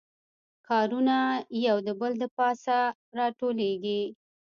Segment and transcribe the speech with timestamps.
[0.67, 1.17] کارونه
[1.67, 2.79] یو د بل پاسه
[3.17, 4.01] راټولیږي